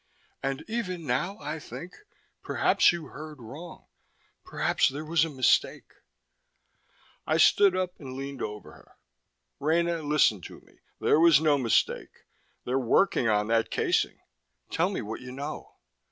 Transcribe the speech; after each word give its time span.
"And 0.41 0.65
even 0.67 1.05
now, 1.05 1.37
I 1.37 1.59
think, 1.59 1.93
perhaps 2.41 2.91
you 2.91 3.09
heard 3.09 3.39
wrong, 3.39 3.85
perhaps 4.43 4.89
there 4.89 5.05
was 5.05 5.23
a 5.23 5.29
mistake." 5.29 5.93
I 7.27 7.37
stood 7.37 7.75
up 7.75 7.99
and 7.99 8.13
leaned 8.15 8.41
over 8.41 8.71
her. 8.71 8.97
"Rena, 9.59 10.01
listen 10.01 10.41
to 10.41 10.59
me. 10.61 10.79
There 10.99 11.19
was 11.19 11.39
no 11.39 11.59
mistake. 11.59 12.25
They're 12.65 12.79
working 12.79 13.27
on 13.29 13.45
that 13.49 13.69
casing. 13.69 14.17
Tell 14.71 14.89
me 14.89 15.03
what 15.03 15.21
you 15.21 15.31
know!" 15.31 15.75